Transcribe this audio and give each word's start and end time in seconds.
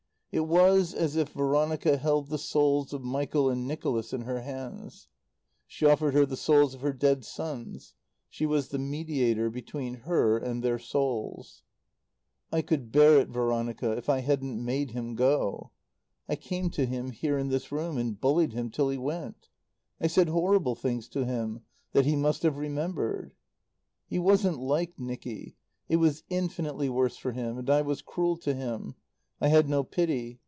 It 0.33 0.47
was 0.47 0.93
as 0.93 1.17
if 1.17 1.33
Veronica 1.33 1.97
held 1.97 2.29
the 2.29 2.37
souls 2.37 2.93
of 2.93 3.03
Michael 3.03 3.49
and 3.49 3.67
Nicholas 3.67 4.13
in 4.13 4.21
her 4.21 4.39
hands. 4.43 5.09
She 5.67 5.85
offered 5.85 6.13
her 6.13 6.25
the 6.25 6.37
souls 6.37 6.73
of 6.73 6.79
her 6.79 6.93
dead 6.93 7.25
sons. 7.25 7.95
She 8.29 8.45
was 8.45 8.69
the 8.69 8.79
mediator 8.79 9.49
between 9.49 9.93
her 10.05 10.37
and 10.37 10.63
their 10.63 10.79
souls. 10.79 11.63
"I 12.49 12.61
could 12.61 12.93
bear 12.93 13.19
it, 13.19 13.27
Veronica, 13.27 13.91
if 13.91 14.07
I 14.07 14.19
hadn't 14.19 14.63
made 14.63 14.91
him 14.91 15.15
go. 15.15 15.71
I 16.29 16.37
came 16.37 16.69
to 16.71 16.85
him, 16.85 17.09
here, 17.11 17.37
in 17.37 17.49
this 17.49 17.69
room, 17.69 17.97
and 17.97 18.17
bullied 18.17 18.53
him 18.53 18.69
till 18.69 18.87
he 18.87 18.97
went. 18.97 19.49
I 19.99 20.07
said 20.07 20.29
horrible 20.29 20.75
things 20.75 21.09
to 21.09 21.25
him 21.25 21.63
that 21.91 22.05
he 22.05 22.15
must 22.15 22.43
have 22.43 22.55
remembered. 22.57 23.33
"He 24.07 24.17
wasn't 24.17 24.59
like 24.59 24.97
Nicky 24.97 25.57
it 25.89 25.97
was 25.97 26.23
infinitely 26.29 26.87
worse 26.87 27.17
for 27.17 27.33
him. 27.33 27.57
And 27.57 27.69
I 27.69 27.81
was 27.81 28.01
cruel 28.01 28.37
to 28.37 28.53
him. 28.53 28.95
I 29.43 29.47
had 29.47 29.67
no 29.67 29.83
pity. 29.83 30.39